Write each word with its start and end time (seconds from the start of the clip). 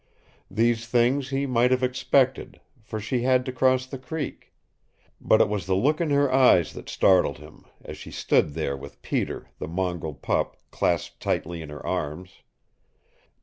These 0.49 0.87
things 0.87 1.29
he 1.29 1.45
might 1.45 1.69
have 1.69 1.83
expected, 1.83 2.59
for 2.81 2.99
she 2.99 3.21
had 3.21 3.45
to 3.45 3.51
cross 3.51 3.85
the 3.85 3.99
creek. 3.99 4.51
But 5.21 5.41
it 5.41 5.47
was 5.47 5.67
the 5.67 5.75
look 5.75 6.01
in 6.01 6.09
her 6.09 6.33
eyes 6.33 6.73
that 6.73 6.89
startled 6.89 7.37
him, 7.37 7.65
as 7.83 7.99
she 7.99 8.09
stood 8.09 8.55
there 8.55 8.75
with 8.75 9.03
Peter, 9.03 9.51
the 9.59 9.67
mongrel 9.67 10.15
pup, 10.15 10.57
clasped 10.71 11.19
tightly 11.19 11.61
in 11.61 11.69
her 11.69 11.85
arms. 11.85 12.31